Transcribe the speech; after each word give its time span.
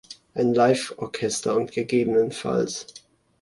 Ein 0.33 0.55
Live-Orchester 0.55 1.55
und 1.55 1.73
ggf. 1.73 2.47